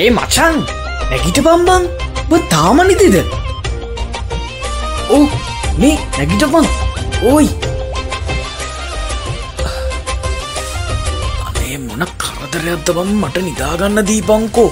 [0.00, 0.54] ඒ මචන්
[1.08, 1.82] නැගිට පම්බං
[2.28, 3.16] බ තාම නිතිද
[5.16, 5.26] ඕ
[5.80, 6.66] මේ නැගිටපන්
[7.30, 7.48] ඕයි.
[11.48, 13.10] අනේ මොන කරදරයක්ද බම්?
[13.20, 14.70] මට නිදාගන්න දීපංකෝ.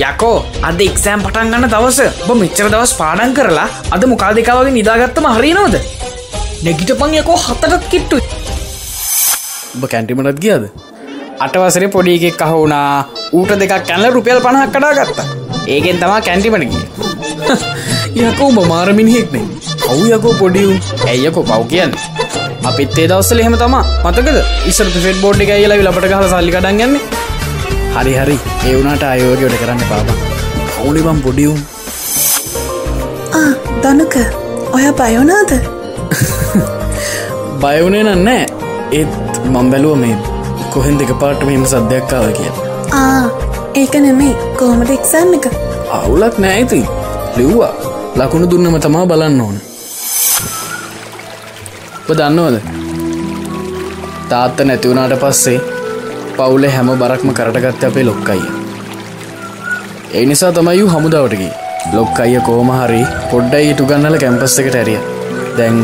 [0.00, 0.38] යකෝ
[0.68, 2.00] අද එක්සෑම් පටන් ගන්න දවස.
[2.26, 5.80] බ මෙච්චර දවස් පාඩන් කරලා අද මොකා දෙකාවගේ නිදාගත්තම හරිනවද
[6.64, 8.16] නැගිටපං යකෝ හතටත් කිට්ටු
[9.76, 10.87] ඔබ කැන්ටිමටත් ගියද?
[11.40, 15.26] අටවසරේ පොඩි එකෙක් අහුුණා ඌට දෙකක් කැල්ල රුපියල් පණහක් කඩා ගත්තා.
[15.68, 16.84] ඒකෙන් තමා කැන්ටිමට ගිය.
[18.22, 19.44] යකෝ උඹ මාරමිනිහෙක්නේ
[19.88, 21.92] ඔවු යකෝ පොඩියුම් ඇයියකෝ පව් කියන්න?
[22.64, 23.84] අපිත් ඒ දවස්සල එහෙම තමා.
[24.04, 24.38] මතකද?
[24.66, 27.02] ඉස්සර ෆෙට් බෝඩ් එක ඇයිලා ලපට කහල සල්ලි කඩන් ගන්නේ
[27.96, 28.38] හරි හරි.
[28.66, 30.16] ඒ වුණට අයෝගයට කරන්න පාප.
[30.72, 31.58] කවුලි බම් පොඩියුම්
[33.82, 34.14] දනුක
[34.72, 35.50] ඔය බයෝනාද
[37.62, 38.42] බයවනේ නන්නෑ
[38.92, 39.12] ඒත්
[39.46, 40.16] මං බැලුව මේ
[40.72, 42.50] කොහෙන් දෙක පාට මෙම සද්‍යයක්කාව කිය
[42.94, 45.46] ආ ඒක නෙමේ කොහොමට එක්සෑම් එක?
[45.96, 46.80] අවුලක් නෑයිති
[47.36, 47.74] ලිව්වා.
[48.18, 49.56] ලකුණු දුන්නම තමා බලන්න ඕන.
[52.08, 52.56] දන්නවද?
[54.30, 55.58] තාත්ත නැතිවුණට පස්සේ
[56.36, 58.46] පවුලේ හැම බරක්ම කරටගත්ත අපේ ලොක්කයිය.
[60.14, 61.48] ඒ නිසා තමයි හමුදාවටකි
[61.94, 65.00] ලොක් අයිය කෝම හරි පොඩ්ඩයි ඉටු ගන්නල කැම්පස් එකට ඇරිය.
[65.58, 65.78] දැන්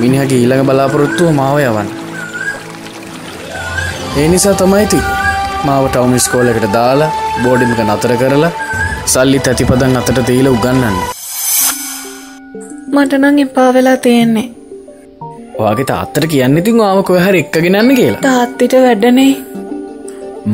[0.00, 1.99] මිනිහගේ ඊළඟ බලාපොරොත්තුව මාව යවන්න
[4.18, 4.98] ඒ නිසා තමයිති
[5.66, 7.10] මාව ටවම ස්කෝලකට දාලා
[7.42, 8.50] බෝඩිමික නතර කරලා
[9.12, 10.96] සල්ලි තැතිපදන් අතට තීල උගන්නන්න
[12.94, 14.46] මටනං එපා වෙලා තියෙන්නේ.
[15.60, 18.22] ඔයාගේ තාත්තර කියන්න ඉතින් ආවකො හරි එක්කගෙනන්න කියලා.
[18.26, 19.30] තාත්තිට වැඩනේ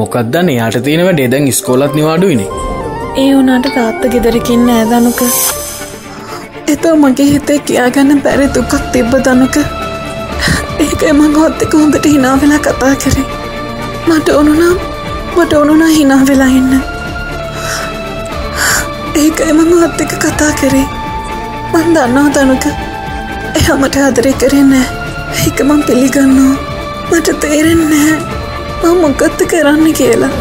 [0.01, 2.49] මොකක්දන්න යාට තියෙනව ඩෙදැන් ස්කෝලත් නිවාඩුවනේ
[3.23, 5.25] ඒ වුනාට තාත්ත ගෙදරකින්න ඇදනුක
[6.75, 9.57] එතෝ මගේ හිතේ කියාගන්න බැරි දුකක් තිබ්බ දනුක.
[10.85, 13.36] ඒක එම ගොත්තක හොඳට හිනා වෙලා කතා කරේ
[14.09, 14.77] මට ඕනුනම්
[15.37, 16.73] මට ඕනුනා හිනා වෙලා ඉන්න.
[19.23, 20.87] ඒක එම ගොත්තක කතා කරේ.
[21.73, 22.67] මන් දන්නවා දනුක
[23.61, 24.87] එහමට ආදරය කරෙන්නෑ
[25.47, 26.55] ඒක මං පිළිගන්නවා.
[27.11, 28.17] මට තේරෙන්නෑ
[28.83, 30.33] මං මොකත්ත කරන්න කියලා.